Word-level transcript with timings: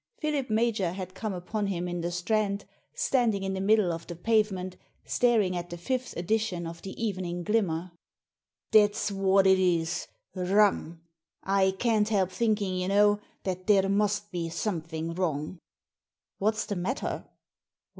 Philip 0.17 0.49
Major 0.49 0.93
had 0.93 1.13
come 1.13 1.31
upon 1.35 1.67
him 1.67 1.87
in 1.87 2.01
the 2.01 2.09
Strand, 2.11 2.65
standing 2.95 3.43
in 3.43 3.53
the 3.53 3.61
middle 3.61 3.93
of 3.93 4.07
the 4.07 4.15
pavement, 4.15 4.75
staring 5.05 5.55
at 5.55 5.69
the 5.69 5.77
fifth 5.77 6.17
edition 6.17 6.65
of 6.65 6.81
the 6.81 6.99
Evening 6.99 7.43
Glimmer. 7.43 7.91
"That's 8.71 9.11
what 9.11 9.45
it 9.45 9.59
is— 9.59 10.07
rum 10.35 11.03
I 11.43 11.65
I 11.67 11.71
can't 11.73 12.09
help 12.09 12.31
thinking, 12.31 12.77
you 12.77 12.87
know, 12.87 13.19
that 13.43 13.67
there 13.67 13.87
must 13.89 14.31
be 14.31 14.49
something 14.49 15.13
wrong." 15.13 15.59
"What's 16.39 16.65
the 16.65 16.77
matter?" 16.77 17.25